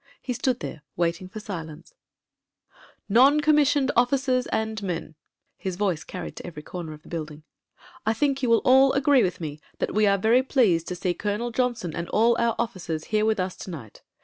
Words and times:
He 0.19 0.33
stood 0.33 0.61
there, 0.61 0.81
waiting 0.95 1.29
for 1.29 1.39
silence. 1.39 1.93
a6o 1.93 1.93
MEN, 1.93 3.17
WOMEN 3.17 3.33
AND 3.33 3.35
GUNS 3.35 3.35
"Non 3.35 3.41
commissioned 3.43 3.91
officers 3.95 4.47
and 4.47 4.81
men"— 4.81 5.13
his 5.57 5.75
voice 5.75 6.03
carried 6.03 6.35
to 6.37 6.47
every 6.47 6.63
comer 6.63 6.93
of 6.93 7.03
the 7.03 7.07
building— 7.07 7.43
^I 8.07 8.17
think 8.17 8.41
you 8.41 8.49
will 8.49 8.63
all 8.65 8.93
agree 8.93 9.21
with 9.21 9.39
me 9.39 9.61
that 9.77 9.93
we 9.93 10.07
are 10.07 10.17
very 10.17 10.41
pleased 10.41 10.87
to 10.87 10.95
see 10.95 11.13
Colonel 11.13 11.51
Johnson 11.51 11.95
and 11.95 12.09
all 12.09 12.35
our 12.39 12.55
officers 12.57 13.03
here 13.13 13.25
with 13.25 13.39
us 13.39 13.55
to 13.57 13.69
night. 13.69 14.01